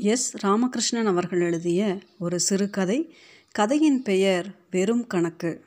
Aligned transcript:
S. 0.00 0.46
Ramakrishnan 0.46 1.06
அவர்கள் 1.06 1.40
எழுதிய 1.40 1.98
ஒரு 2.18 2.40
சிறுகதை 2.40 3.14
கதையின் 3.52 4.02
பெயர் 4.02 4.54
வெறும் 4.70 5.06
கணக்கு. 5.06 5.64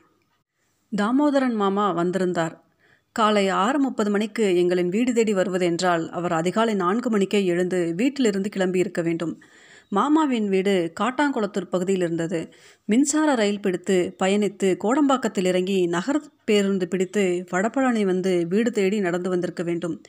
தாமோதரன் 0.96 1.54
மாமா 1.54 1.90
வந்திருந்தார். 1.90 2.64
காலை 3.12 3.48
ஆறு 3.48 3.78
முப்பது 3.78 4.10
மணிக்கு 4.10 4.54
எங்களின் 4.56 4.88
வீடு 4.88 5.12
தேடி 5.12 5.34
வருவதென்றால் 5.34 6.08
அவர் 6.08 6.32
அதிகாலை 6.32 6.74
நான்கு 6.74 7.10
மணிக்கே 7.10 7.44
எழுந்து 7.44 7.92
வீட்டிலிருந்து 7.96 8.48
கிளம்பி 8.48 8.78
இருக்க 8.78 9.02
வேண்டும். 9.02 9.42
மாமாவின் 9.88 10.48
வீடு 10.48 10.92
காட்டாங்குளத்தூர் 11.00 11.70
பகுதியில் 11.70 12.02
இருந்தது. 12.02 12.54
மின்சார 12.84 13.34
ரயில் 13.34 13.60
பிடித்து 13.60 14.16
பயணித்து 14.22 14.76
கோடம்பாக்கத்தில் 14.84 15.46
இறங்கி 15.46 15.86
நகர் 15.86 16.22
பேருந்து 16.44 16.88
பிடித்து 16.88 17.44
வடபழனி 17.50 18.04
வந்து 18.04 18.46
வீடு 18.48 18.72
தேடி 18.72 19.00
நடந்து 19.00 19.28
வந்திருக்க 19.28 19.62
வேண்டும். 19.62 20.00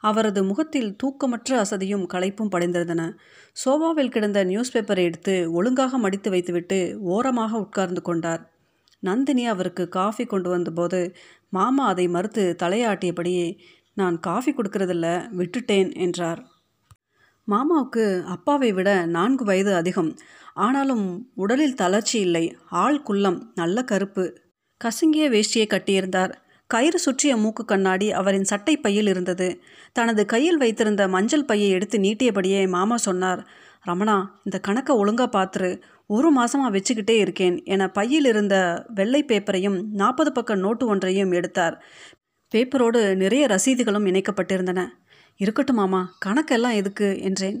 அவரது 0.00 0.44
முகத்தில் 0.44 0.96
தூக்கமற்ற 1.02 1.64
அசதியும் 1.64 2.04
களைப்பும் 2.12 2.52
படைந்திருந்தன 2.52 3.16
சோபாவில் 3.52 4.10
கிடந்த 4.10 4.44
நியூஸ் 4.44 4.76
பேப்பரை 4.76 5.02
எடுத்து 5.02 5.52
ஒழுங்காக 5.52 5.98
மடித்து 5.98 6.30
வைத்துவிட்டு 6.30 6.98
ஓரமாக 7.00 7.58
உட்கார்ந்து 7.58 8.02
கொண்டார். 8.02 8.50
நந்தினி 9.00 9.46
அவருக்கு 9.46 9.88
காஃபி 9.88 10.24
கொண்டு 10.24 10.50
வந்தபோது 10.50 11.16
மாமா 11.48 11.86
அதை 11.86 12.08
மறுத்து 12.08 12.56
தலையாட்டியபடியே 12.62 13.58
நான் 13.94 14.20
காஃபி 14.20 14.52
கொடுக்கறதில்ல 14.52 15.06
விட்டுட்டேன் 15.36 15.96
என்றார். 15.96 16.46
மாமாவுக்கு 17.48 18.22
அப்பாவை 18.22 18.72
விட 18.72 19.06
நான்கு 19.06 19.44
வயது 19.44 19.74
அதிகம். 19.74 20.16
ஆனாலும் 20.54 21.30
உடலில் 21.34 21.74
தளர்ச்சி 21.74 22.20
இல்லை 22.20 22.56
ஆள் 22.70 23.02
குள்ளம் 23.02 23.52
நல்ல 23.54 23.84
கருப்பு. 23.84 24.24
கசுங்கிய 24.84 25.26
வேஷ்டியை 25.28 25.66
கட்டியிருந்தார். 25.66 26.34
கயிறு 26.70 26.98
சுற்றிய 26.98 27.36
மூக்கு 27.36 27.64
கண்ணாடி 27.64 28.06
அவரின் 28.12 28.48
சட்டை 28.50 28.76
பையில் 28.76 29.06
இருந்தது. 29.06 29.48
தனது 29.92 30.22
கையில் 30.26 30.56
வைத்திருந்த 30.56 31.08
மஞ்சள் 31.08 31.44
பையை 31.44 31.68
எடுத்து 31.70 31.98
நீட்டியபடியே 31.98 32.68
மாமா 32.68 32.96
சொன்னார் 32.96 33.40
ரமணா 33.86 34.16
இந்த 34.44 34.56
கணக்கை 34.58 34.96
ஒழுங்காக 34.96 35.30
பார்த்துரு 35.36 35.70
ஒரு 36.06 36.28
மாதமாக 36.36 36.72
வச்சுக்கிட்டே 36.74 37.16
இருக்கேன் 37.16 37.56
என 37.64 37.88
பையில் 37.88 38.24
இருந்த 38.24 38.84
வெள்ளை 38.94 39.24
பேப்பரையும் 39.28 39.78
நாற்பது 39.92 40.32
பக்க 40.32 40.54
நோட்டு 40.54 40.86
ஒன்றையும் 40.86 41.32
எடுத்தார். 41.32 41.74
பேப்பரோடு 42.52 43.00
நிறைய 43.16 43.46
ரசீதுகளும் 43.46 44.08
இணைக்கப்பட்டிருந்தன. 44.10 44.82
இருக்கட்டும் 45.40 45.76
மாமா 45.76 46.00
கணக்கெல்லாம் 46.26 46.74
எதுக்கு? 46.74 47.08
என்றேன். 47.20 47.58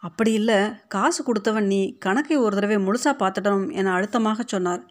அப்படி 0.00 0.32
இல்லை 0.32 0.58
காசு 0.88 1.20
கொடுத்தவன் 1.24 1.66
நீ 1.66 1.80
கணக்கை 1.98 2.36
ஒரு 2.36 2.54
தடவை 2.54 2.76
முழுசாக 2.76 3.14
பார்த்துடணும் 3.22 3.68
என 3.72 3.92
அழுத்தமாக 3.92 4.44
சொன்னார். 4.46 4.82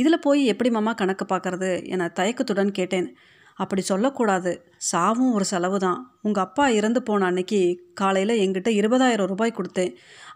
இதில் 0.00 0.24
போய் 0.26 0.40
எப்படி 0.52 0.70
மாமா 0.76 0.92
கணக்கு 1.00 1.24
பார்க்கறது 1.32 1.70
என 1.94 2.08
தயக்கத்துடன் 2.18 2.72
கேட்டேன். 2.78 3.08
அப்படி 3.62 3.82
சொல்லக்கூடாது. 3.90 4.50
சாவும் 4.90 5.32
ஒரு 5.36 5.46
செலவு 5.52 5.78
தான். 5.84 6.00
உங்கள் 6.26 6.44
அப்பா 6.46 6.64
இறந்து 6.78 7.00
போன 7.08 7.26
அன்னைக்கு 7.30 7.60
காலையில் 8.00 8.34
எங்கிட்ட 8.44 8.70
இருபதாயிரம் 8.80 9.30
ரூபாய் 9.32 9.56
கொடுத்தேன். 9.58 9.92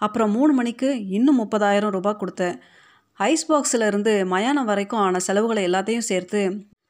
அப்புறம் 0.06 0.33
மூணு 0.36 0.52
மணிக்கு 0.60 0.88
இன்னும் 1.18 1.40
முப்பதாயிரம் 1.42 1.94
ரூபாய் 1.96 2.20
கொடுத்தேன். 2.22 2.56
ஐஸ் 3.20 3.46
பாக்ஸில் 3.50 3.86
இருந்து 3.90 4.12
மயானம் 4.33 4.68
வரைக்கும் 4.70 5.02
ஆன 5.06 5.20
செலவுகளை 5.28 5.62
எல்லாத்தையும் 5.68 6.08
சேர்த்து 6.10 6.40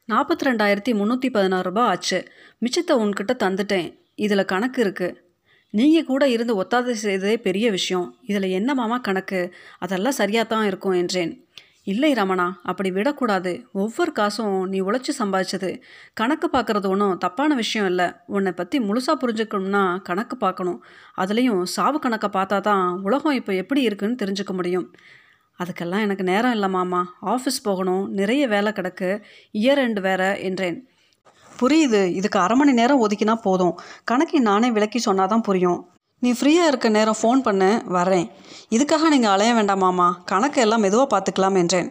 நாற்பத்தி 0.08 0.44
ரெண்டாயிரத்தி 0.48 0.92
முந்நூற்றி 1.00 1.28
பதினாறு 1.36 1.66
ரூபாய் 1.68 1.90
ஆச்சு. 1.90 2.18
மிச்சத்தை 2.64 2.94
உன்கிட்ட 3.02 3.32
தந்துட்டேன். 3.44 3.88
இதில் 4.24 4.50
கணக்கு 4.52 4.80
இருக்குது 4.84 5.18
நீங்கள் 5.74 6.08
கூட 6.08 6.22
இருந்து 6.34 6.54
ஒத்தாத 6.62 6.94
செய்ததே 7.02 7.36
பெரிய 7.46 7.66
விஷயம். 7.76 8.08
இதில் 8.30 8.54
என்ன 8.58 8.70
மாமா 8.80 8.96
கணக்கு? 9.06 9.40
அதெல்லாம் 9.84 10.18
சரியாக 10.18 10.46
தான் 10.50 10.66
இருக்கும் 10.70 10.96
என்றேன். 11.02 11.32
இல்லை 11.84 12.12
ரமணா 12.12 12.52
அப்படி 12.62 12.90
விடக்கூடாது. 12.90 13.66
ஒவ்வொரு 13.72 14.12
காசும் 14.12 14.68
நீ 14.68 14.80
உழைச்சி 14.80 15.12
சம்பாதிச்சது. 15.18 15.80
கணக்கு 16.14 16.50
பார்க்குறது 16.52 16.88
ஒன்றும் 16.88 17.18
தப்பான 17.18 17.54
விஷயம் 17.54 17.88
இல்லை. 17.88 18.12
உன்னை 18.26 18.52
பற்றி 18.52 18.78
முழுசாக 18.78 19.16
புரிஞ்சுக்கணும்னா 19.22 20.02
கணக்கு 20.02 20.36
பார்க்கணும். 20.36 20.84
அதுலேயும் 21.16 21.62
சாவு 21.62 21.98
கணக்கை 21.98 22.30
பார்த்தா 22.32 22.60
தான் 22.60 23.00
உலகம் 23.02 23.32
இப்போ 23.32 23.54
எப்படி 23.54 23.82
இருக்குன்னு 23.82 24.14
தெரிஞ்சுக்க 24.22 24.52
முடியும். 24.52 24.92
அதுக்கெல்லாம் 25.58 26.00
எனக்கு 26.00 26.24
நேரம் 26.24 26.52
இல்லை 26.52 26.68
மாமா. 26.68 27.14
ஆஃபீஸ் 27.22 27.60
போகணும் 27.62 28.10
நிறைய 28.10 28.48
வேலை 28.48 28.72
கிடக்கு. 28.72 29.22
இயர் 29.52 29.78
எண்டு 29.78 30.00
வேற 30.00 30.38
என்றேன். 30.38 30.88
புரியுது. 31.60 32.04
இதுக்கு 32.04 32.38
அரை 32.38 32.56
மணி 32.56 32.72
நேரம் 32.72 33.08
ஒதுக்கினா 33.08 33.34
போதும். 33.34 33.78
கணக்கை 34.04 34.40
நானே 34.40 34.70
விளக்கி 34.70 35.00
சொன்னாதான் 35.10 35.40
புரியும். 35.40 35.91
நீ 36.24 36.30
ஃப்ரீயாக 36.38 36.70
இருக்க 36.70 36.88
நேரம் 36.96 37.18
ஃபோன் 37.20 37.40
பண்ணு 37.46 37.68
வரேன் 37.94 38.26
இதுக்காக 38.74 39.08
நீங்கள் 39.12 39.32
அலைய 39.34 39.52
வேண்டாமாம்மா 39.56 40.06
கணக்கு 40.30 40.58
எல்லாம் 40.64 40.82
மெதுவாக 40.84 41.08
பார்த்துக்கலாம் 41.12 41.56
என்றேன். 41.62 41.88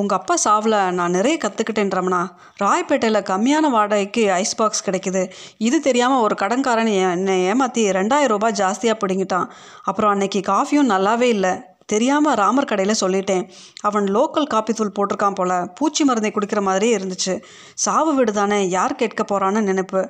உங்கள் 0.00 0.16
அப்பா 0.18 0.34
சாவில் 0.44 0.76
நான் 0.96 1.14
நிறைய 1.18 1.36
கற்றுக்கிட்டேன் 1.44 1.92
ரமணா. 1.98 2.18
ராயப்பேட்டையில் 2.62 3.20
கம்மியான 3.28 3.68
வாடகைக்கு 3.74 4.22
ஐஸ் 4.38 4.56
பாக்ஸ் 4.60 4.84
கிடைக்குது. 4.86 5.22
இது 5.66 5.78
தெரியாமல் 5.86 6.24
ஒரு 6.24 6.36
கடன்காரன் 6.42 6.90
என்னை 7.12 7.36
ஏமாற்றி 7.50 7.84
ரெண்டாயிரம் 7.98 8.32
ரூபாய் 8.34 8.58
ஜாஸ்தியாக 8.60 8.96
பிடிங்கிட்டான். 9.02 9.46
அப்புறம் 9.90 10.12
அன்னைக்கு 10.14 10.42
காஃபியும் 10.52 10.90
நல்லாவே 10.94 11.28
இல்லை. 11.36 11.52
தெரியாமல் 11.92 12.36
ராமர் 12.42 12.70
கடையில் 12.72 13.00
சொல்லிட்டேன். 13.02 13.44
அவன் 13.90 14.08
லோக்கல் 14.16 14.50
காப்பி 14.54 14.72
தூள் 14.80 14.96
போட்டிருக்கான் 14.98 15.38
போல். 15.38 15.56
பூச்சி 15.78 16.04
மருந்தை 16.08 16.32
குடிக்கிற 16.32 16.62
மாதிரியே 16.70 16.96
இருந்துச்சு. 16.98 17.36
சாவு 17.84 18.12
வீடு 18.18 18.34
தானே 18.40 18.58
யார் 18.76 19.00
கேட்க 19.02 19.24
போகிறான்னு 19.30 19.62
நினைப்பு. 19.70 20.02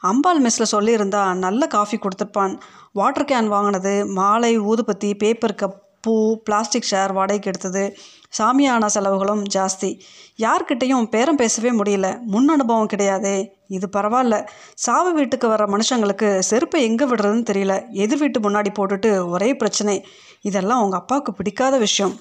அம்பாள் 0.00 0.42
மெஸ்ஸில் 0.42 0.72
சொல்லியிருந்தா 0.72 1.34
நல்ல 1.34 1.66
காஃபி 1.66 1.98
கொடுத்துருப்பான். 1.98 2.58
வாட்டர் 2.92 3.24
கேன் 3.24 3.46
வாங்கினது 3.46 4.06
மாலை 4.06 4.60
ஊதுபத்தி 4.60 5.14
பேப்பர் 5.14 5.54
கப் 5.54 5.86
பூ 6.00 6.36
பிளாஸ்டிக் 6.36 6.86
ஷேர் 6.90 7.12
வாடகைக்கு 7.12 7.48
எடுத்தது. 7.48 7.96
சாமியான 8.38 8.86
செலவுகளும் 8.86 9.42
ஜாஸ்தி. 9.54 10.00
யார்கிட்டையும் 10.36 11.04
பேரம் 11.04 11.36
பேசவே 11.36 11.70
முடியல. 11.70 12.20
முன் 12.20 12.48
அனுபவம் 12.48 12.86
கிடையாதே. 12.86 13.48
இது 13.68 13.88
பரவாயில்ல. 13.92 14.46
சாவு 14.74 15.12
வீட்டுக்கு 15.12 15.48
வர 15.48 15.64
மனுஷங்களுக்கு 15.64 16.38
செருப்பை 16.38 16.82
எங்கே 16.82 17.04
விடுறதுன்னு 17.04 17.44
தெரியல. 17.50 17.88
எதிர் 17.90 18.18
வீட்டு 18.18 18.40
முன்னாடி 18.40 18.66
போட்டுட்டு 18.78 19.28
ஒரே 19.28 19.56
பிரச்சனை. 19.56 20.06
இதெல்லாம் 20.40 20.82
உங்கள் 20.82 20.98
அப்பாவுக்கு 20.98 21.32
பிடிக்காத 21.32 21.78
விஷயம். 21.78 22.18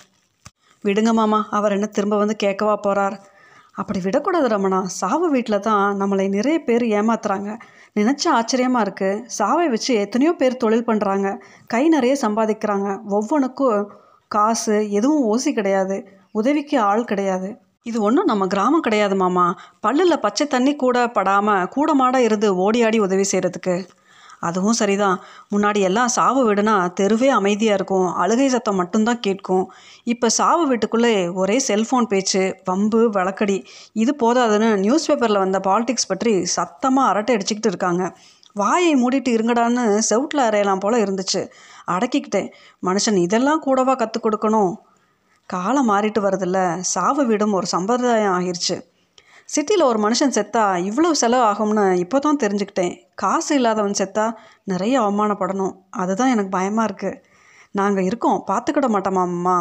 விடுங்க 0.84 1.14
மாமா. 1.14 1.48
அவர் 1.52 1.72
என்ன 1.72 1.86
திரும்ப 1.86 2.18
வந்து 2.18 2.36
கேட்கவா 2.44 2.76
போகிறார் 2.76 3.36
அப்படி 3.82 4.00
விடக்கூடாது 4.06 4.48
ரமணா. 4.54 4.80
சாவு 5.00 5.28
வீட்டில் 5.34 5.66
தான் 5.68 5.86
நம்மளை 6.02 6.26
நிறைய 6.36 6.58
பேர் 6.68 6.86
ஏமாத்துறாங்க. 7.00 7.50
நினச்சா 8.00 8.30
ஆச்சரியமாக 8.40 8.86
இருக்குது 8.86 9.22
சாவை 9.38 9.68
வச்சு 9.74 9.92
எத்தனையோ 10.06 10.32
பேர் 10.42 10.62
தொழில் 10.64 10.88
பண்ணுறாங்க 10.90 11.28
கை 11.74 11.84
நிறைய 11.96 12.14
சம்பாதிக்கிறாங்க. 12.26 12.90
ஒவ்வொன்றுக்கும் 13.18 13.88
காசு 14.36 14.78
எதுவும் 14.98 15.26
ஓசி 15.32 15.52
கிடையாது. 15.60 15.98
உதவிக்கு 16.40 16.78
ஆள் 16.90 17.10
கிடையாது. 17.12 17.50
இது 17.90 17.98
ஒன்றும் 18.08 18.30
நம்ம 18.32 18.44
கிராமம் 18.54 18.86
கிடையாது 18.88 19.16
மாமா. 19.24 19.46
பல்லில் 19.86 20.24
பச்சை 20.26 20.46
தண்ணி 20.56 20.74
கூட 20.84 20.98
படாமல் 21.18 21.68
கூடமாட 21.76 22.16
இருந்து 22.28 22.48
ஓடி 22.66 22.80
ஆடி 22.88 23.00
உதவி 23.08 23.26
செய்கிறதுக்கு 23.32 23.76
அதுவும் 24.40 24.74
சரிதான். 24.74 25.22
முன்னாடி 25.56 25.80
எல்லாம் 25.80 26.08
சாவு 26.08 26.53
வீடுனா 26.53 26.94
தெருவே 26.94 27.30
அமைதியாக 27.30 27.75
இருக்கும். 27.75 28.14
அழுகை 28.14 28.50
சத்தம் 28.50 28.75
மட்டும்தான் 28.75 29.20
கேட்கும். 29.20 29.72
இப்போ 30.03 30.30
சாவு 30.30 30.68
வீட்டுக்குள்ளே 30.68 31.30
ஒரே 31.30 31.62
செல்ஃபோன் 31.68 32.03
பேச்சு 32.03 32.62
வம்பு 32.66 33.09
வழக்கடி. 33.09 33.66
இது 33.94 34.16
போதாதுன்னு 34.24 34.78
நியூஸ் 34.78 35.08
பேப்பரில் 35.08 35.38
வந்த 35.38 35.59
பாலிடிக்ஸ் 35.68 36.08
பற்றி 36.08 36.46
சத்தமாக 36.46 37.09
அரட்டை 37.09 37.36
அடிச்சுக்கிட்டு 37.36 37.66
இருக்காங்க. 37.66 38.16
வாயை 38.53 38.94
மூடிட்டு 38.96 39.30
இருங்கடான்னு 39.30 40.02
செவுட்டில் 40.09 40.46
அறையலாம் 40.50 40.80
போல் 40.80 41.03
இருந்துச்சு. 41.03 41.50
அடக்கிக்கிட்டேன். 41.88 42.52
மனுஷன் 42.86 43.16
இதெல்லாம் 43.16 43.59
கூடவா 43.59 43.96
கற்றுக் 43.96 44.26
கொடுக்கணும்? 44.26 44.74
காலம் 45.46 45.90
மாறிட்டு 45.90 46.20
வருதில்ல. 46.20 46.80
சாவு 46.80 47.26
வீடும் 47.26 47.53
ஒரு 47.53 47.66
சம்பிரதாயம் 47.66 48.34
ஆகிருச்சு. 48.40 48.81
சிட்டியில் 49.50 49.90
ஒரு 49.90 50.00
மனுஷன் 50.06 50.34
செத்தா 50.38 50.63
இவ்வளோ 50.88 51.09
செலவு 51.19 51.44
ஆகும்னு 51.50 51.84
இப்போ 52.03 52.18
தான் 52.19 52.40
தெரிஞ்சுக்கிட்டேன். 52.44 52.94
காசு 53.22 53.52
இல்லாதவன் 53.56 54.00
செத்தா 54.00 54.25
நிறைய 54.72 54.96
அவமானப்படணும். 55.02 55.74
அதுதான் 56.02 56.31
எனக்கு 56.34 56.52
பயமாக 56.58 56.88
இருக்குது 56.90 57.19
நாங்கள் 57.80 58.08
இருக்கோம். 58.09 58.40
பார்த்துக்கிட 58.50 58.88
மாட்டோமாம்மா 58.96 59.56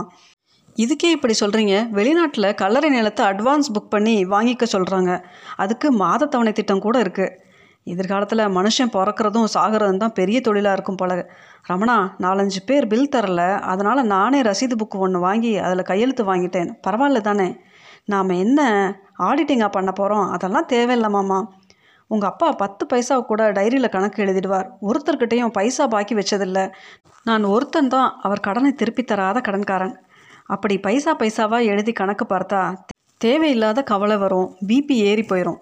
இதுக்கே 0.76 1.10
இப்படி 1.16 1.34
சொல்கிறீங்க 1.40 1.74
வெளிநாட்டில் 1.98 2.48
கல்லறை 2.62 2.88
நிலத்தை 2.90 3.22
அட்வான்ஸ் 3.26 3.70
புக் 3.74 3.92
பண்ணி 3.94 4.16
வாங்கிக்க 4.34 4.64
சொல்கிறாங்க 4.74 5.12
அதுக்கு 5.64 5.88
மாதத்தவணை 6.02 6.52
திட்டம் 6.52 6.84
கூட 6.86 6.96
இருக்குது 7.04 7.34
எதிர்காலத்தில் 7.86 8.44
மனுஷன் 8.58 8.92
பிறக்கிறதும் 8.96 9.48
சாகிறதும் 9.54 10.02
தான் 10.02 10.16
பெரிய 10.20 10.38
தொழிலாக 10.40 10.76
இருக்கும் 10.76 11.00
போல. 11.00 11.12
ரமணா 11.70 11.96
நாலஞ்சு 12.24 12.60
பேர் 12.68 12.86
பில் 12.92 13.12
தரல. 13.14 13.42
அதனால் 13.72 14.08
நானே 14.14 14.40
ரசீது 14.42 14.76
புக்கு 14.82 14.98
ஒன்று 15.06 15.18
வாங்கி 15.28 15.52
அதில் 15.66 15.88
கையெழுத்து 15.90 16.24
வாங்கிட்டேன். 16.32 16.70
பரவாயில்ல 16.86 17.20
தானே? 17.30 17.48
நாம் 18.12 18.38
என்ன 18.44 18.60
ஆடிட்டிங்காக 19.18 19.70
பண்ண 19.76 19.90
போகிறோம் 19.92 20.26
அதெல்லாம் 20.30 20.68
தேவையில்லமாம்மா 20.72 21.38
உங்கள் 22.10 22.30
அப்பா 22.30 22.48
பத்து 22.52 22.86
பைசா 22.86 23.14
கூட 23.20 23.52
டைரியில் 23.52 23.94
கணக்கு 23.94 24.18
எழுதிடுவார். 24.24 24.66
ஒருத்தர்கிட்டையும் 24.88 25.54
பைசா 25.56 25.86
பாக்கி 25.86 26.14
வச்சதில்லை. 26.14 26.64
நான் 27.28 27.44
ஒருத்தன் 27.44 27.88
தான் 27.88 28.10
அவர் 28.22 28.40
கடனை 28.40 28.70
திருப்பி 28.72 29.02
தராத 29.02 29.40
கடன்காரன். 29.40 29.94
அப்படி 30.54 30.78
பைசா 30.78 31.12
பைசாவாக 31.16 31.64
எழுதி 31.64 31.92
கணக்கு 31.92 32.26
பார்த்தா 32.34 32.60
தேவையில்லாத 33.24 33.82
கவலை 33.82 34.16
வரும். 34.16 34.48
பிபி 34.68 34.96
ஏறி 35.10 35.22
போயிடும் 35.22 35.60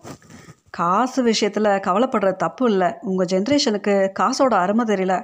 காசு 0.77 1.21
விஷயத்தில் 1.23 1.69
கவலைப்படுற 1.87 2.31
தப்பு 2.37 2.65
இல்லை. 2.71 2.89
உங்கள் 3.01 3.29
ஜென்ரேஷனுக்கு 3.33 3.95
காசோட 4.21 4.55
அருமை 4.65 4.85
தெரியல. 4.85 5.15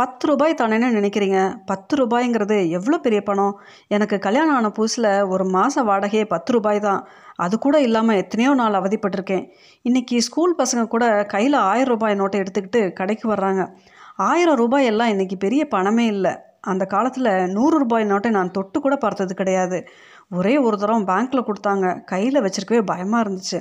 பத்து 0.00 0.26
ரூபாய் 0.26 0.56
தானேன்னு 0.60 0.88
நினைக்கிறீங்க? 0.98 1.38
பத்து 1.66 1.96
ரூபாய்ங்கிறது 1.96 2.56
எவ்வளோ 2.70 2.98
பெரிய 2.98 3.20
பணம்? 3.22 3.54
எனக்கு 3.88 4.18
கல்யாணம் 4.18 4.54
ஆன 4.54 4.70
புதுசில் 4.78 5.10
ஒரு 5.34 5.44
மாத 5.44 5.82
வாடகையே 5.82 6.24
பத்து 6.24 6.52
ரூபாய் 6.52 6.80
தான். 6.80 7.00
அது 7.36 7.58
கூட 7.58 7.80
இல்லாமல் 7.80 8.16
எத்தனையோ 8.16 8.52
நாள் 8.54 8.78
அவதிப்பட்டிருக்கேன். 8.80 9.44
இன்றைக்கி 9.84 10.18
ஸ்கூல் 10.18 10.54
பசங்க 10.58 10.84
கூட 10.88 11.24
கையில் 11.24 11.58
ஆயிரம் 11.70 11.92
ரூபாய் 11.94 12.18
நோட்டை 12.20 12.40
எடுத்துக்கிட்டு 12.42 12.82
கடைக்கு 12.92 13.26
வர்றாங்க. 13.34 13.64
ஆயிரம் 14.16 14.60
ரூபாய் 14.62 14.88
எல்லாம் 14.92 15.08
இன்றைக்கி 15.08 15.38
பெரிய 15.38 15.64
பணமே 15.68 16.06
இல்லை. 16.06 16.34
அந்த 16.60 16.84
காலத்தில் 16.86 17.32
நூறு 17.56 17.76
ரூபாய் 17.78 18.10
நோட்டை 18.12 18.30
நான் 18.30 18.50
தொட்டு 18.50 18.80
கூட 18.80 18.96
பார்த்தது 18.96 19.34
கிடையாது. 19.34 19.80
ஒரே 20.38 20.58
ஒரு 20.58 20.78
தரம் 20.78 21.06
பேங்க்கில் 21.06 21.46
கொடுத்தாங்க. 21.46 22.04
கையில் 22.04 22.42
வச்சுருக்கவே 22.42 22.82
பயமாக 22.82 23.22
இருந்துச்சு. 23.24 23.60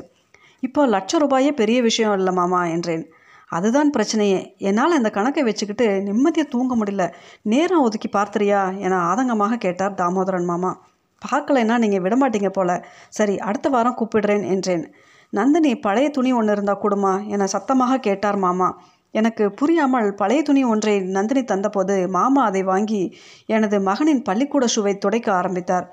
இப்போ 0.64 0.82
லட்ச 0.88 1.20
ரூபாயே 1.20 1.52
பெரிய 1.52 1.80
விஷயம் 1.82 2.16
இல்லை 2.20 2.34
மாமா 2.34 2.62
என்றேன். 2.66 3.04
அதுதான் 3.50 3.90
பிரச்சனையே. 3.98 4.40
என்னால் 4.58 4.98
அந்த 4.98 5.10
கணக்கை 5.10 5.44
வச்சுக்கிட்டு 5.44 5.86
நிம்மதியாக 6.08 6.50
தூங்க 6.50 6.74
முடியல. 6.76 7.06
நேரம் 7.44 7.82
ஒதுக்கி 7.82 8.10
பார்த்துறியா 8.18 8.62
என 8.86 9.00
ஆதங்கமாக 9.10 9.58
கேட்டார் 9.58 9.98
தாமோதரன் 10.02 10.50
மாமா. 10.52 10.72
பார்க்கலைன்னா 11.22 11.78
நீங்கள் 11.78 12.04
விடமாட்டீங்க 12.06 12.50
போல. 12.50 12.72
சரி 13.10 13.36
அடுத்த 13.40 13.70
வாரம் 13.70 13.98
கூப்பிடுறேன் 14.00 14.46
என்றேன். 14.54 14.86
நந்தினி 15.34 15.72
பழைய 15.78 16.08
துணி 16.10 16.32
ஒன்று 16.34 16.54
இருந்தால் 16.54 16.84
கொடுமா 16.84 17.14
என 17.28 17.48
சத்தமாக 17.48 18.00
கேட்டார் 18.08 18.38
மாமா. 18.38 18.70
எனக்கு 19.14 19.44
புரியாமல் 19.52 20.08
பழைய 20.14 20.42
துணி 20.42 20.62
ஒன்றை 20.64 20.94
நந்தினி 21.16 21.42
தந்தபோது 21.44 21.96
மாமா 22.10 22.42
அதை 22.44 22.62
வாங்கி 22.64 23.02
எனது 23.46 23.78
மகனின் 23.80 24.22
பள்ளிக்கூட 24.22 24.66
ஷூவை 24.76 24.94
துடைக்க 24.98 25.28
ஆரம்பித்தார். 25.34 25.86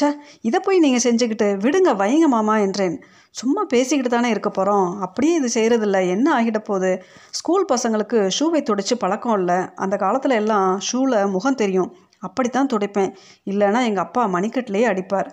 ச 0.00 0.10
இதை 0.40 0.58
போய் 0.64 0.78
நீங்கள் 0.78 1.04
செஞ்சுக்கிட்டு 1.06 1.48
விடுங்க 1.64 1.92
வைங்க 2.02 2.26
மாமா 2.28 2.54
என்றேன். 2.58 2.96
சும்மா 3.30 3.64
பேசிக்கிட்டு 3.64 4.08
தானே 4.08 4.28
இருக்க 4.28 4.50
போகிறோம் 4.50 5.00
அப்படியே 5.00 5.34
இது 5.34 5.48
செய்கிறதில்ல 5.54 6.08
என்ன 6.08 6.42
ஆகிட 6.42 6.58
போகுது? 6.58 7.02
ஸ்கூல் 7.30 7.66
பசங்களுக்கு 7.72 8.30
ஷூவை 8.38 8.62
துடைச்சி 8.62 8.94
பழக்கம் 8.98 9.38
இல்லை. 9.38 9.58
அந்த 9.74 9.96
காலத்தில் 9.96 10.30
எல்லாம் 10.30 10.80
ஷூவில் 10.92 11.30
முகம் 11.30 11.54
தெரியும். 11.54 11.96
அப்படித்தான் 12.18 12.66
துடைப்பேன். 12.66 13.14
இல்லைன்னா 13.44 13.84
எங்கள் 13.84 14.04
அப்பா 14.04 14.26
மணிக்கட்டிலேயே 14.26 14.86
அடிப்பார். 14.86 15.30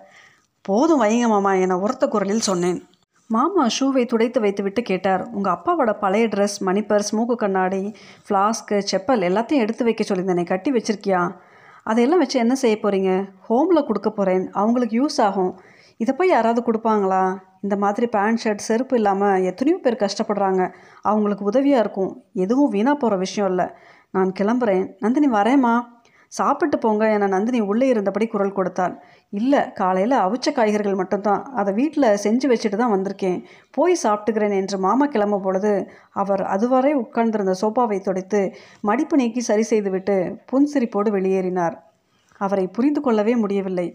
போதும் 0.61 1.01
வைங்க 1.01 1.27
மாமா 1.27 1.53
என 1.53 1.77
உரத்த 1.77 2.07
குரலில் 2.07 2.39
சொன்னேன். 2.39 2.87
மாமா 3.27 3.67
ஷூவை 3.79 4.05
துடைத்து 4.05 4.39
வைத்துவிட்டு 4.41 4.81
கேட்டார். 4.81 5.27
உங்கள் 5.31 5.53
அப்பாவோட 5.53 5.93
பழைய 5.99 6.27
ட்ரெஸ் 6.27 6.57
மணிப்பர்ஸ் 6.65 7.11
மூக்கு 7.11 7.35
கண்ணாடி 7.35 7.95
ஃப்ளாஸ்க்கு 8.29 8.77
செப்பல் 8.91 9.25
எல்லாத்தையும் 9.29 9.63
எடுத்து 9.65 9.83
வைக்க 9.83 10.03
சொல்லியிருந்தேனே. 10.03 10.45
கட்டி 10.45 10.71
வச்சிருக்கியா? 10.71 11.35
அதையெல்லாம் 11.83 12.19
வச்சு 12.19 12.39
என்ன 12.39 12.55
செய்ய 12.55 12.77
போகிறீங்க 12.81 13.29
ஹோமில் 13.49 13.85
கொடுக்க 13.85 14.09
போகிறேன் 14.09 14.51
அவங்களுக்கு 14.51 15.05
யூஸ் 15.05 15.21
ஆகும். 15.21 15.59
இதை 15.97 16.15
போய் 16.15 16.33
யாராவது 16.35 16.61
கொடுப்பாங்களா? 16.67 17.23
இந்த 17.61 17.75
மாதிரி 17.75 18.07
பேண்ட் 18.07 18.41
ஷர்ட் 18.43 18.67
செருப்பு 18.67 18.95
இல்லாமல் 18.95 19.43
எத்தனையோ 19.43 19.77
பேர் 19.85 20.03
கஷ்டப்படுறாங்க. 20.03 20.63
அவங்களுக்கு 21.01 21.43
உதவியாக 21.45 21.83
இருக்கும். 21.83 22.11
எதுவும் 22.33 22.69
வீணாக 22.69 22.97
போகிற 22.97 23.15
விஷயம் 23.17 23.49
இல்லை. 23.49 23.67
நான் 24.11 24.31
கிளம்புறேன். 24.39 24.85
நந்தினி 24.99 25.27
வரேம்மா. 25.27 25.75
சாப்பிட்டு 26.27 26.77
போங்க 26.77 27.03
என 27.11 27.27
நந்தினி 27.27 27.59
உள்ளே 27.61 27.87
இருந்தபடி 27.87 28.25
குரல் 28.27 28.55
கொடுத்தாள். 28.57 28.93
இல்லை 29.29 29.61
காலையில் 29.71 30.15
அவிச்ச 30.25 30.51
காய்கறிகள் 30.51 30.99
மட்டும்தான். 31.01 31.43
அதை 31.59 31.71
வீட்டில் 31.73 32.07
செஞ்சு 32.23 32.47
வச்சுட்டு 32.51 32.77
தான் 32.81 32.93
வந்திருக்கேன். 32.95 33.37
போய் 33.71 33.95
சாப்பிட்டுக்கிறேன் 34.03 34.55
என்று 34.59 34.77
மாமா 34.77 35.05
கிளம்ப 35.05 35.39
பொழுது 35.39 35.71
அவர் 36.13 36.43
அதுவரை 36.55 36.93
உட்கார்ந்திருந்த 36.93 37.55
சோபாவை 37.61 37.99
துடைத்து 37.99 38.41
மடிப்பு 38.81 39.17
நீக்கி 39.17 39.39
சரி 39.39 39.61
செய்துவிட்டு 39.61 40.17
புன்சிரிப்போடு 40.51 41.11
வெளியேறினார். 41.17 41.77
அவரை 42.41 42.67
புரிந்து 42.67 43.01
கொள்ளவே 43.01 43.35
முடியவில்லை. 43.35 43.87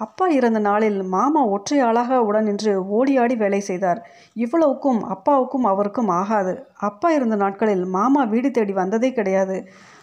அப்பா 0.00 0.26
இறந்த 0.28 0.58
நாளில் 0.58 0.98
மாமா 1.14 1.40
ஒற்றை 1.44 1.78
ஆளாக 1.80 2.18
உடன் 2.22 2.44
நின்று 2.44 2.72
ஓடியாடி 2.98 3.34
வேலை 3.36 3.60
செய்தார். 3.60 4.00
இவ்வளவுக்கும் 4.34 5.00
அப்பாவுக்கும் 5.04 5.64
அவருக்கும் 5.64 6.08
ஆகாது. 6.08 6.52
அப்பா 6.80 7.08
இருந்த 7.10 7.36
நாட்களில் 7.36 7.84
மாமா 7.86 8.22
வீடு 8.24 8.50
தேடி 8.50 8.72
வந்ததே 8.72 9.10
கிடையாது. 9.12 9.56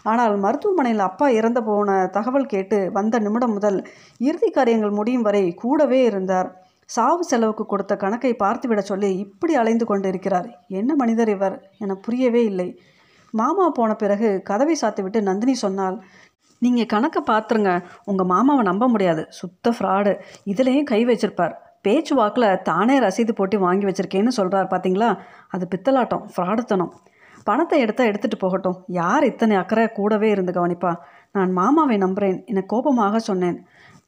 ஆனால் 0.04 0.36
மருத்துவமனையில் 0.38 1.00
அப்பா 1.00 1.30
இறந்து 1.30 1.64
போன 1.64 1.96
தகவல் 2.08 2.46
கேட்டு 2.46 2.78
வந்த 2.92 3.20
நிமிடம் 3.20 3.54
முதல் 3.54 3.80
இறுதி 4.20 4.50
காரியங்கள் 4.50 4.92
முடியும் 4.92 5.22
வரை 5.22 5.44
கூடவே 5.54 6.04
இருந்தார். 6.04 6.50
சாவு 6.90 7.24
செலவுக்கு 7.24 7.66
கொடுத்த 7.66 7.94
கணக்கை 7.96 8.34
பார்த்துவிட 8.40 8.82
சொல்லி 8.82 9.10
இப்படி 9.18 9.56
அலைந்து 9.56 9.86
கொண்டிருக்கிறார். 9.86 10.48
என்ன 10.68 10.92
மனிதர் 10.96 11.30
இவர்? 11.30 11.58
என 11.78 11.96
புரியவே 11.96 12.44
இல்லை. 12.44 12.70
மாமா 13.34 13.66
போன 13.70 13.92
பிறகு 13.96 14.42
கதவை 14.44 14.76
சாத்துவிட்டு 14.82 15.20
நந்தினி 15.22 15.54
சொன்னால் 15.54 15.98
நீங்கள் 16.66 16.92
கணக்கை 16.94 17.22
பார்த்துருங்க 17.32 17.72
உங்கள் 18.12 18.30
மாமாவை 18.34 18.64
நம்ப 18.70 18.88
முடியாது. 18.94 19.24
சுத்த 19.40 19.74
ஃப்ராடு 19.78 20.14
இதுலேயும் 20.52 20.90
கை 20.92 21.02
வச்சிருப்பார். 21.10 21.54
பேச்சு 21.86 22.14
வாக்கில் 22.20 22.48
தானே 22.70 22.96
ரசீது 23.06 23.34
போட்டு 23.40 23.58
வாங்கி 23.66 23.86
வச்சுருக்கேன்னு 23.90 24.38
சொல்கிறார் 24.40 24.72
பார்த்தீங்களா 24.72 25.10
அது 25.56 25.66
பித்தலாட்டம் 25.74 26.26
ஃப்ராடுத்தனம் 26.36 26.94
பணத்தை 27.48 27.78
எடுத்தால் 27.84 28.10
எடுத்துகிட்டு 28.12 28.40
போகட்டும். 28.44 28.78
யார் 29.00 29.24
இத்தனை 29.24 29.56
அக்கறை 29.60 29.86
கூடவே 30.00 30.30
இருந்து 30.30 30.54
கவனிப்பா. 30.58 30.92
நான் 31.36 31.52
மாமாவை 31.60 31.98
நம்புகிறேன் 31.98 32.40
என 32.52 32.64
கோபமாக 32.72 33.20
சொன்னேன். 33.20 33.58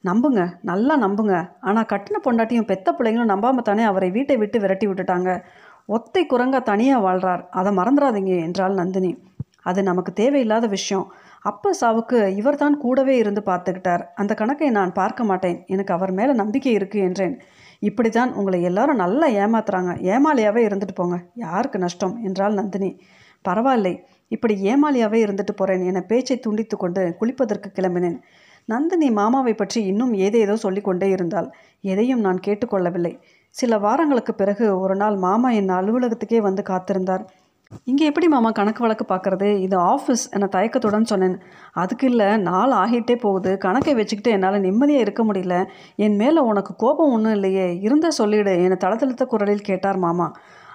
நம்புங்க. 0.10 0.42
நல்லா 0.70 0.96
நம்புங்க. 1.06 1.36
ஆனால் 1.68 1.88
கட்டின 1.94 2.20
பொண்டாட்டியும் 2.26 2.68
பெத்த 2.72 2.92
பிள்ளைங்களும் 2.98 3.32
நம்பாமல் 3.34 3.68
தானே 3.70 3.84
அவரை 3.84 4.10
வீட்டை 4.18 4.38
விட்டு 4.42 4.60
விரட்டி 4.64 4.88
விட்டுட்டாங்க. 4.88 5.30
ஒத்தை 5.98 6.24
குரங்கா 6.34 6.60
தனியாக 6.72 7.06
வாழ்றார். 7.06 7.44
அதை 7.60 7.72
மறந்துடாதீங்க 7.80 8.34
என்றாள் 8.48 8.80
நந்தினி. 8.82 9.12
அது 9.70 9.80
நமக்கு 9.84 10.14
தேவையில்லாத 10.14 10.66
விஷயம். 10.68 11.08
அப்பா 11.42 11.70
சாவுக்கு 11.82 12.36
இவர் 12.36 12.56
தான் 12.56 12.78
கூடவே 12.78 13.18
இருந்து 13.18 13.42
பார்த்துக்கிட்டார். 13.46 14.04
அந்த 14.16 14.34
கணக்கை 14.34 14.70
நான் 14.70 14.94
பார்க்க 14.94 15.24
மாட்டேன். 15.24 15.64
எனக்கு 15.68 15.94
அவர் 15.94 16.12
மேலே 16.12 16.34
நம்பிக்கை 16.34 16.78
இருக்குது 16.78 17.04
என்றேன். 17.04 17.40
இப்படி 17.80 18.10
தான் 18.10 18.34
உங்களை 18.34 18.62
எல்லாரும் 18.62 18.96
நல்லா 18.96 19.28
ஏமாத்துறாங்க. 19.28 19.92
ஏமாலியாகவே 20.02 20.64
இருந்துட்டு 20.68 20.96
போங்க. 20.96 21.18
யாருக்கு 21.36 21.80
நஷ்டம்? 21.80 22.24
என்றாள் 22.24 22.54
நந்தினி. 22.54 23.02
பரவாயில்லை. 23.42 24.04
இப்படி 24.28 24.56
ஏமாலியாகவே 24.64 25.20
இருந்துட்டு 25.26 25.54
போகிறேன் 25.56 25.86
என 25.86 26.02
பேச்சை 26.02 26.40
துண்டித்து 26.40 26.78
கொண்டு 26.78 27.16
குளிப்பதற்கு 27.20 27.70
கிளம்பினேன். 27.80 28.20
நந்தினி 28.66 29.12
மாமாவை 29.12 29.54
பற்றி 29.54 29.86
இன்னும் 29.86 30.14
ஏதேதோ 30.14 30.54
சொல்லிக்கொண்டே 30.54 31.10
இருந்தாள். 31.10 31.54
எதையும் 31.82 32.20
நான் 32.20 32.40
கேட்டுக்கொள்ளவில்லை. 32.48 33.20
சில 33.50 33.78
வாரங்களுக்கு 33.78 34.36
பிறகு 34.36 34.80
ஒரு 34.80 34.96
நாள் 34.96 35.16
மாமா 35.16 35.52
என் 35.52 35.70
அலுவலகத்துக்கே 35.70 36.42
வந்து 36.42 36.64
காத்திருந்தார். 36.70 37.24
இங்கே 37.90 38.06
எப்படி 38.06 38.28
மாமா 38.28 38.50
கணக்கு 38.52 38.82
வழக்கு 38.84 39.06
பார்க்குறது 39.10 39.48
இது 39.60 39.78
ஆஃபீஸ் 39.78 40.24
என 40.32 40.46
தயக்கத்துடன் 40.46 41.04
சொன்னேன். 41.04 41.36
அதுக்கு 41.74 42.08
இல்லை 42.08 42.38
நாள் 42.38 42.72
ஆகிட்டே 42.72 43.16
போகுது. 43.16 43.58
கணக்கை 43.58 43.94
வச்சுக்கிட்டு 43.94 44.32
என்னால் 44.32 44.60
நிம்மதியாக 44.60 45.02
இருக்க 45.02 45.24
முடியல. 45.24 45.56
என் 45.96 46.16
மேலே 46.16 46.40
உனக்கு 46.40 46.76
கோபம் 46.76 47.12
ஒன்றும் 47.12 47.34
இல்லையே. 47.34 47.80
இருந்தால் 47.80 48.18
சொல்லிவிடு 48.18 48.54
என்னை 48.64 48.78
தளத்தழுத்த 48.86 49.26
குரலில் 49.26 49.62
கேட்டார் 49.62 49.98
மாமா. 49.98 50.28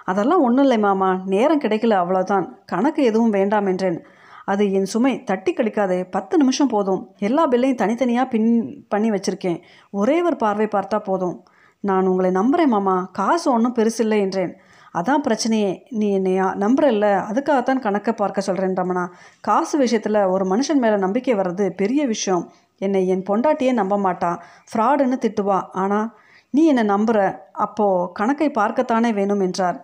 அதெல்லாம் 0.03 0.41
ஒன்றும் 0.41 0.63
இல்லை 0.63 0.77
மாமா. 0.77 1.09
நேரம் 1.25 1.61
கிடைக்கல 1.61 1.97
அவ்வளோதான் 2.01 2.45
கணக்கு 2.65 3.03
எதுவும் 3.03 3.29
வேண்டாம் 3.29 3.65
என்றேன். 3.65 3.99
அது 4.45 4.71
என் 4.71 4.85
சுமை. 4.85 5.23
தட்டி 5.23 5.53
கழிக்காதே 5.53 6.03
பத்து 6.09 6.37
நிமிஷம் 6.37 6.67
போதும். 6.67 7.01
எல்லா 7.19 7.47
பில்லையும் 7.47 7.75
தனித்தனியாக 7.75 8.27
பின் 8.27 8.85
பண்ணி 8.87 9.11
வச்சுருக்கேன். 9.11 9.59
ஒரே 9.91 10.21
ஒரு 10.21 10.35
பார்வை 10.35 10.69
பார்த்தா 10.71 10.99
போதும். 10.99 11.43
நான் 11.79 12.07
உங்களை 12.07 12.31
நம்புகிறேன் 12.31 12.69
மாமா. 12.69 13.09
காசு 13.11 13.51
ஒன்றும் 13.51 13.75
பெருசில்லை 13.75 14.19
என்றேன். 14.19 14.53
அதான் 14.99 15.23
பிரச்சனையே. 15.27 15.71
நீ 15.89 16.11
என்னையா 16.11 16.53
நம்புறல்ல. 16.55 17.07
அதுக்காகத்தான் 17.29 17.79
கணக்கை 17.79 18.13
பார்க்க 18.13 18.41
சொல்கிறேன் 18.41 18.73
ரமணா. 18.73 19.05
காசு 19.41 19.77
விஷயத்தில் 19.77 20.19
ஒரு 20.25 20.45
மனுஷன் 20.45 20.81
மேலே 20.83 20.97
நம்பிக்கை 20.97 21.35
வர்றது 21.35 21.65
பெரிய 21.69 22.05
விஷயம். 22.05 22.51
என்னை 22.77 23.07
என் 23.07 23.25
பொண்டாட்டியே 23.29 23.73
நம்ப 23.73 23.97
மாட்டா. 23.97 24.31
ஃப்ராடுன்னு 24.69 25.17
திட்டுவா. 25.25 25.59
ஆனால் 25.71 26.07
நீ 26.49 26.65
என்னை 26.65 26.83
நம்புற. 26.95 27.19
அப்போது 27.51 28.11
கணக்கை 28.13 28.51
பார்க்கத்தானே 28.55 29.13
வேணும் 29.13 29.39
என்றார். 29.39 29.77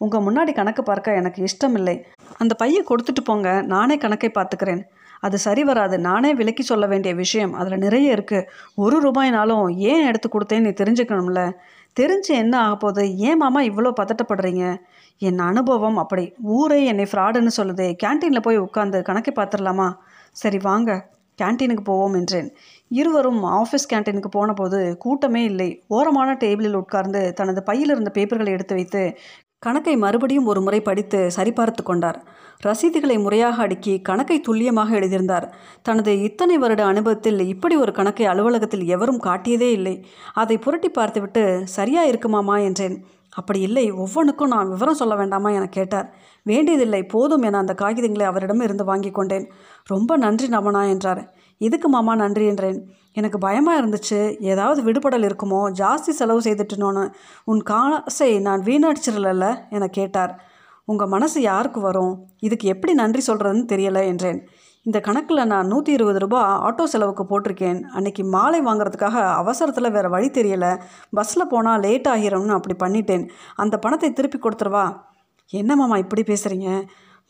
உங்கள் 0.00 0.20
முன்னாடி 0.20 0.52
கணக்கு 0.52 0.82
பார்க்க 0.82 1.14
எனக்கு 1.14 1.42
இஷ்டமில்லை. 1.42 1.96
அந்த 2.36 2.54
பையை 2.54 2.80
கொடுத்துட்டு 2.82 3.22
போங்க. 3.24 3.62
நானே 3.62 3.96
கணக்கை 3.96 4.30
பார்த்துக்கிறேன். 4.34 4.82
அது 5.20 5.38
சரி 5.38 5.62
வராது. 5.64 5.96
நானே 5.98 6.34
விலக்கி 6.34 6.62
சொல்ல 6.62 6.86
வேண்டிய 6.86 7.14
விஷயம் 7.14 7.52
அதில் 7.52 7.78
நிறைய 7.78 8.16
இருக்குது 8.16 8.46
ஒரு 8.74 8.96
ரூபாய்னாலும் 9.06 9.64
ஏன் 9.76 10.04
எடுத்து 10.06 10.28
கொடுத்தேன்னு 10.28 10.66
நீ 10.66 10.68
தெரிஞ்சுக்கணும்ல. 10.68 11.42
தெரிஞ்சு 11.96 12.32
என்ன 12.34 12.54
ஆக 12.60 12.76
போகுது 12.76 13.16
ஏன் 13.18 13.36
மாமா 13.36 13.60
இவ்வளோ 13.62 13.92
பதட்டப்படுறீங்க? 14.00 14.64
என் 15.18 15.38
அனுபவம் 15.38 15.96
அப்படி. 15.96 16.24
ஊரே 16.42 16.84
என்னை 16.84 17.06
ஃப்ராடுன்னு 17.12 17.52
சொல்லுது. 17.56 17.86
கேன்டீனில் 18.04 18.42
போய் 18.42 18.58
உட்காந்து 18.58 19.02
கணக்கை 19.02 19.32
பார்த்துடலாமா? 19.36 19.88
சரி 20.32 20.58
வாங்க. 20.62 20.90
கேன்டீனுக்கு 21.38 21.84
போவோம் 21.84 22.14
என்றேன். 22.14 22.48
இருவரும் 22.88 23.42
ஆஃபீஸ் 23.44 23.90
கேன்டீனுக்கு 23.92 24.30
போனபோது 24.30 24.96
கூட்டமே 24.98 25.44
இல்லை. 25.44 25.68
ஓரமான 25.88 26.30
டேபிளில் 26.34 26.74
உட்கார்ந்து 26.74 27.22
தனது 27.32 27.62
பையில் 27.62 27.90
இருந்த 27.90 28.12
பேப்பர்களை 28.14 28.48
எடுத்து 28.48 28.74
வைத்து 28.74 29.02
கணக்கை 29.62 29.96
மறுபடியும் 29.96 30.46
ஒரு 30.46 30.60
முறை 30.60 30.80
படித்து 30.80 31.30
சரிபார்த்து 31.36 31.82
கொண்டார். 31.82 32.18
ரசீதுகளை 32.64 33.22
முறையாக 33.22 33.62
அடுக்கி 33.62 34.00
கணக்கை 34.00 34.40
துல்லியமாக 34.40 34.94
எழுதியிருந்தார். 34.94 35.46
தனது 35.82 36.22
இத்தனை 36.22 36.58
வருட 36.58 36.84
அனுபவத்தில் 36.84 37.40
இப்படி 37.40 37.76
ஒரு 37.76 37.92
கணக்கை 37.92 38.26
அலுவலகத்தில் 38.26 38.84
எவரும் 38.86 39.20
காட்டியதே 39.22 39.70
இல்லை. 39.70 40.06
அதை 40.34 40.58
புரட்டி 40.58 40.88
பார்த்துவிட்டு 40.88 41.62
சரியா 41.64 42.04
இருக்குமாமா 42.06 42.64
என்றேன். 42.64 43.04
அப்படி 43.30 43.60
இல்லை. 43.60 43.90
ஒவ்வொன்றுக்கும் 43.90 44.48
நான் 44.48 44.68
விவரம் 44.68 44.94
சொல்ல 44.94 45.14
வேண்டாமா 45.16 45.50
என 45.50 45.66
கேட்டார். 45.66 46.08
வேண்டியதில்லை. 46.42 47.02
போதும் 47.06 47.42
என 47.42 47.58
அந்த 47.58 47.74
காகிதங்களை 47.78 48.22
அவரிடம் 48.22 48.60
இருந்து 48.60 48.84
வாங்கி 48.84 49.10
கொண்டேன். 49.10 49.50
ரொம்ப 49.86 50.16
நன்றி 50.16 50.48
நமனா 50.48 50.88
என்றார். 50.88 51.22
இதுக்கு 51.58 51.88
மாமா 51.88 52.14
நன்றி 52.14 52.44
என்றேன். 52.46 52.78
எனக்கு 53.12 53.38
பயமாக 53.38 53.80
இருந்துச்சு. 53.80 54.38
ஏதாவது 54.40 54.80
விடுபடல் 54.82 55.26
இருக்குமோ? 55.28 55.60
ஜாஸ்தி 55.80 56.12
செலவு 56.20 56.40
செய்துட்டுனோன்னு 56.40 57.04
உன் 57.44 57.62
காசை 57.62 58.30
நான் 58.38 58.62
வீணடிச்சிடல 58.62 59.48
என 59.70 59.88
கேட்டார். 59.88 60.32
உங்கள் 60.84 61.08
மனசு 61.08 61.40
யாருக்கு 61.40 61.80
வரும்? 61.80 62.12
இதுக்கு 62.40 62.66
எப்படி 62.68 62.92
நன்றி 62.94 63.22
சொல்கிறதுன்னு 63.26 63.64
தெரியலை 63.72 64.02
என்றேன். 64.06 64.38
இந்த 64.86 64.98
கணக்கில் 65.00 65.46
நான் 65.46 65.66
நூற்றி 65.66 65.92
இருபது 65.92 66.18
ரூபா 66.18 66.40
ஆட்டோ 66.66 66.84
செலவுக்கு 66.84 67.24
போட்டிருக்கேன். 67.24 67.80
அன்னைக்கு 67.96 68.24
மாலை 68.24 68.60
வாங்குறதுக்காக 68.60 69.16
அவசரத்தில் 69.42 69.90
வேறு 69.90 70.08
வழி 70.10 70.28
தெரியலை. 70.28 70.72
பஸ்ஸில் 71.16 71.50
போனால் 71.50 71.80
லேட் 71.80 72.08
ஆகிரும்னு 72.08 72.56
அப்படி 72.58 72.76
பண்ணிட்டேன். 72.84 73.24
அந்த 73.56 73.78
பணத்தை 73.78 74.12
திருப்பி 74.12 74.38
கொடுத்துருவா 74.38 74.86
என்ன 75.50 75.72
மாமா 75.76 75.96
இப்படி 75.96 76.22
பேசுகிறீங்க 76.22 76.70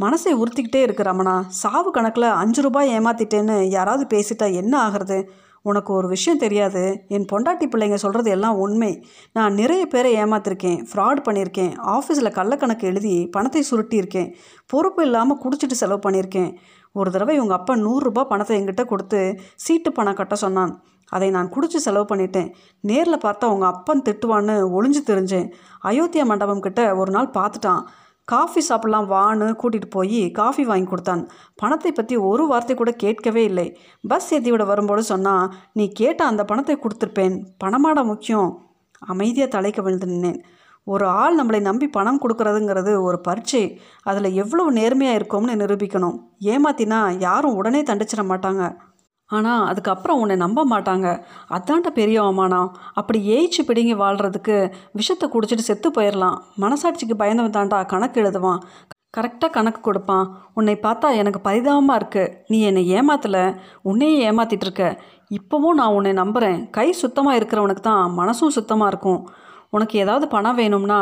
மனசை 0.02 0.32
உறுத்திக்கிட்டே 0.40 0.80
இருக்கு 0.82 1.02
ரமணா. 1.02 1.32
சாவு 1.60 1.90
கணக்கில் 1.90 2.26
அஞ்சு 2.40 2.60
ரூபாய் 2.62 2.90
ஏமாத்திட்டேன்னு 2.98 3.56
யாராவது 3.76 4.04
பேசிட்டா 4.12 4.46
என்ன 4.52 4.74
ஆகிறது? 4.80 5.18
உனக்கு 5.62 5.90
ஒரு 5.92 6.08
விஷயம் 6.08 6.38
தெரியாது. 6.38 6.82
என் 7.08 7.26
பொண்டாட்டி 7.32 7.66
பிள்ளைங்க 7.72 7.94
சொல்கிறது 7.94 8.30
எல்லாம் 8.30 8.56
உண்மை. 8.56 8.90
நான் 9.32 9.54
நிறைய 9.54 9.86
பேரை 9.86 10.10
ஏமாத்திருக்கேன் 10.22 10.78
ஃப்ராட் 10.90 11.24
பண்ணியிருக்கேன் 11.28 11.72
ஆஃபீஸில் 11.96 12.36
கள்ளக்கணக்கு 12.38 12.86
எழுதி 12.90 13.14
பணத்தை 13.26 13.64
சுருட்டியிருக்கேன் 13.70 14.30
பொறுப்பு 14.66 15.02
இல்லாமல் 15.04 15.40
குடிச்சிட்டு 15.44 15.80
செலவு 15.82 16.00
பண்ணியிருக்கேன். 16.06 16.50
ஒரு 16.92 17.10
தடவை 17.10 17.38
உங்கள் 17.38 17.58
அப்பா 17.58 17.74
நூறுரூபா 17.76 18.24
பணத்தை 18.24 18.54
என்கிட்ட 18.60 18.84
கொடுத்து 18.84 19.20
சீட்டு 19.54 19.92
பணம் 19.92 20.18
கட்ட 20.20 20.34
சொன்னான். 20.34 20.72
அதை 21.06 21.30
நான் 21.30 21.52
குடிச்சு 21.54 21.78
செலவு 21.86 22.16
பண்ணிட்டேன். 22.16 22.48
நேரில் 22.80 23.24
பார்த்தா 23.24 23.46
உங்கள் 23.54 23.72
அப்பன் 23.74 24.04
திட்டுவான்னு 24.08 24.54
ஒளிஞ்சு 24.78 25.02
தெரிஞ்சேன். 25.12 25.48
அயோத்தியா 25.84 26.24
மண்டபம் 26.24 26.66
கிட்ட 26.66 26.82
ஒரு 26.96 27.10
நாள் 27.10 27.36
பார்த்துட்டான். 27.38 27.82
காஃபி 28.32 28.60
சாப்பிட்லாம் 28.68 29.08
வான்னு 29.12 29.46
கூட்டிகிட்டு 29.60 29.88
போய் 29.96 30.20
காஃபி 30.38 30.64
வாங்கி 30.70 30.88
கொடுத்தான். 30.90 31.22
பணத்தை 31.60 31.90
பற்றி 31.92 32.16
ஒரு 32.30 32.44
வார்த்தை 32.50 32.74
கூட 32.76 32.90
கேட்கவே 33.02 33.42
இல்லை. 33.50 33.66
பஸ் 34.10 34.30
ஏற்றி 34.36 34.50
விட 34.54 34.64
வரும்போது 34.72 35.02
சொன்னால் 35.12 35.50
நீ 35.78 35.86
கேட்ட 36.00 36.20
அந்த 36.30 36.44
பணத்தை 36.50 36.76
கொடுத்துருப்பேன். 36.76 37.36
பணமாட 37.64 38.04
முக்கியம். 38.12 38.50
அமைதியாக 39.12 39.52
தலைக்க 39.56 39.80
விழுந்து 39.82 40.08
நின்னேன். 40.12 40.40
ஒரு 40.86 41.06
ஆள் 41.22 41.34
நம்மளை 41.38 41.60
நம்பி 41.60 41.86
பணம் 41.96 42.20
கொடுக்கறதுங்கிறது 42.22 42.92
ஒரு 43.06 43.18
பரீட்சை. 43.26 43.64
அதில் 44.10 44.36
எவ்வளோ 44.42 44.64
நேர்மையாக 44.78 45.18
இருக்கோம்னு 45.20 45.54
நிரூபிக்கணும். 45.62 46.16
ஏமாத்தினா 46.52 47.00
யாரும் 47.26 47.58
உடனே 47.60 47.80
தண்டிச்சிட 47.82 48.22
மாட்டாங்க. 48.30 48.62
ஆனால் 49.30 49.64
அதுக்கப்புறம் 49.70 50.20
உன்னை 50.22 50.36
நம்ப 50.36 50.60
மாட்டாங்க. 50.72 51.08
அதான்ட்ட 51.56 51.90
பெரிய 52.00 52.18
அவமானம். 52.22 52.68
அப்படி 53.00 53.18
ஏய்ச்சி 53.36 53.62
பிடுங்கி 53.62 53.94
வாழ்கிறதுக்கு 53.94 54.56
விஷத்தை 55.00 55.26
குடிச்சிட்டு 55.34 55.68
செத்து 55.70 55.90
போயிடலாம் 55.96 56.38
மனசாட்சிக்கு 56.64 57.16
பயந்தவன் 57.22 57.56
தாண்டா 57.56 57.80
கணக்கு 57.86 58.20
எழுதுவான். 58.22 58.60
கரெக்டாக 59.16 59.50
கணக்கு 59.56 59.80
கொடுப்பான். 59.80 60.26
உன்னை 60.54 60.74
பார்த்தா 60.86 61.08
எனக்கு 61.20 61.40
பரிதாபமாக 61.48 61.98
இருக்குது 62.00 62.32
நீ 62.50 62.58
என்னை 62.70 62.82
ஏமாத்தலை? 62.96 63.44
உன்னையே 63.90 64.16
ஏமாத்திட்டு 64.30 64.66
இருக்க. 64.68 64.86
இப்போவும் 65.38 65.78
நான் 65.80 65.94
உன்னை 65.98 66.12
நம்புகிறேன் 66.22 66.58
கை 66.76 66.88
சுத்தமாக 67.02 67.38
இருக்கிறவனுக்கு 67.40 67.84
தான் 67.90 68.04
மனசும் 68.20 68.54
சுத்தமாக 68.58 68.90
இருக்கும். 68.92 69.20
உனக்கு 69.76 69.94
ஏதாவது 69.98 70.26
பணம் 70.28 70.58
வேணும்னா 70.60 71.00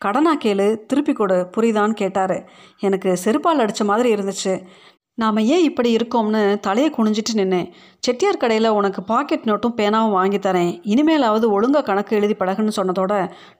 கடனா 0.00 0.32
கேளு. 0.44 0.66
திருப்பி 0.88 1.12
கொடு. 1.12 1.38
புரியுதான்னு 1.54 1.94
கேட்டார். 2.02 2.36
எனக்கு 2.86 3.10
செருப்பால் 3.24 3.62
அடித்த 3.64 3.84
மாதிரி 3.84 4.08
இருந்துச்சு. 4.16 4.54
நாம் 5.18 5.36
ஏன் 5.36 5.62
இப்படி 5.62 5.96
இருக்கோம்னு 5.96 6.40
தலையை 6.60 6.88
குனிஞ்சிட்டு 6.96 7.34
நின்னேன். 7.34 7.68
செட்டியார் 7.98 8.40
கடையில் 8.42 8.68
உனக்கு 8.78 9.02
பாக்கெட் 9.02 9.46
நோட்டும் 9.50 9.76
பேனாவும் 9.76 10.16
வாங்கி 10.16 10.38
தரேன். 10.38 10.72
இனிமேலாவது 10.92 11.46
ஒழுங்காக 11.50 11.84
கணக்கு 11.84 12.16
எழுதி 12.16 12.34
பழகுன்னு 12.40 12.74
சொன்னதோட 12.76 13.14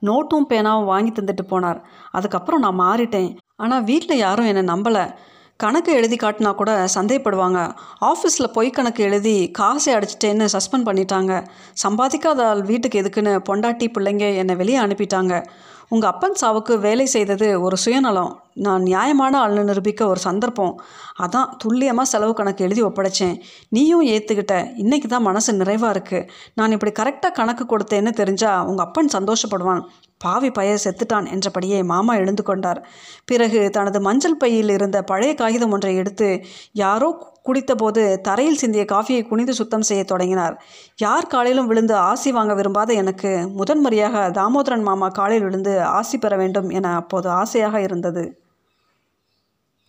நோட்டும் 0.09 0.49
பேனாவும் 0.51 0.91
வாங்கி 0.93 1.13
தந்துட்டு 1.13 1.45
போனார். 1.51 1.81
அதுக்கப்புறம் 2.11 2.61
நான் 2.61 2.81
மாறிட்டேன். 2.81 3.31
ஆனால் 3.57 3.85
வீட்டில் 3.85 4.17
யாரும் 4.17 4.51
என்னை 4.53 4.65
நம்பலை. 4.75 5.05
கணக்கு 5.57 5.91
எழுதி 5.93 6.17
காட்டினா 6.17 6.55
கூட 6.55 6.87
சந்தேகப்படுவாங்க. 6.95 7.61
ஆஃபீஸில் 8.01 8.53
பொய் 8.53 8.71
கணக்கு 8.71 9.03
எழுதி 9.05 9.51
காசை 9.51 9.95
அடிச்சிட்டேன்னு 9.95 10.47
சஸ்பெண்ட் 10.57 10.89
பண்ணிட்டாங்க. 10.89 11.33
சம்பாதிக்காத 11.85 12.43
ஆள் 12.51 12.63
வீட்டுக்கு 12.63 13.01
எதுக்குன்னு 13.03 13.33
பொண்டாட்டி 13.49 13.89
பிள்ளைங்க 13.97 14.27
என்னை 14.37 14.55
வெளியே 14.55 14.79
அனுப்பிட்டாங்க. 14.79 15.35
உங்கள் 15.89 16.11
அப்பன் 16.11 16.39
சாவுக்கு 16.41 16.75
வேலை 16.79 17.07
செய்தது 17.07 17.49
ஒரு 17.61 17.77
சுயநலம் 17.77 18.33
நான் 18.67 18.83
நியாயமான 18.83 19.33
ஆள்னு 19.45 19.63
நிரூபிக்க 19.65 20.03
ஒரு 20.07 20.21
சந்தர்ப்பம். 20.21 20.75
அதான் 21.25 21.51
துல்லியமாக 21.63 22.09
செலவு 22.13 22.33
கணக்கு 22.35 22.65
எழுதி 22.67 22.83
ஒப்படைச்சேன். 22.83 23.37
நீயும் 23.69 24.05
ஏற்றுக்கிட்ட 24.15 24.55
இன்றைக்கி 24.83 25.09
தான் 25.09 25.27
மனசு 25.29 25.53
நிறைவாக 25.53 25.95
இருக்குது 25.97 26.29
நான் 26.55 26.75
இப்படி 26.77 26.93
கரெக்டாக 27.01 27.33
கணக்கு 27.41 27.67
கொடுத்தேன்னு 27.73 28.13
தெரிஞ்சால் 28.21 28.65
உங்கள் 28.71 28.87
அப்பன் 28.87 29.15
சந்தோஷப்படுவான். 29.17 29.83
பாவி 30.25 30.51
பய 30.51 30.77
செத்துட்டான் 30.85 31.27
என்றபடியே 31.35 31.79
மாமா 31.93 32.13
எழுந்து 32.17 32.43
கொண்டார். 32.43 32.81
பிறகு 33.25 33.61
தனது 33.71 34.01
மஞ்சள் 34.01 34.41
பையில் 34.43 34.75
இருந்த 34.77 34.99
பழைய 35.03 35.35
காகிதம் 35.35 35.75
ஒன்றை 35.77 35.95
எடுத்து 35.97 36.29
யாரோ 36.85 37.11
குடித்தபோது 37.47 38.21
தரையில் 38.21 38.57
சிந்திய 38.57 38.85
காஃபியை 38.93 39.29
குனிந்து 39.29 39.55
சுத்தம் 39.55 39.83
செய்ய 39.83 40.05
தொடங்கினார். 40.05 40.57
யார் 40.97 41.27
காலையிலும் 41.27 41.67
விழுந்து 41.67 41.95
ஆசி 41.95 42.33
வாங்க 42.33 42.55
விரும்பாத 42.55 42.93
எனக்கு 42.93 43.49
முதன்முறையாக 43.55 44.31
தாமோதரன் 44.31 44.83
மாமா 44.83 45.09
காலில் 45.09 45.43
விழுந்து 45.43 45.83
ஆசி 45.83 46.19
பெற 46.19 46.37
வேண்டும் 46.37 46.71
என 46.71 46.95
அப்போது 46.95 47.29
ஆசையாக 47.29 47.81
இருந்தது. 47.81 48.46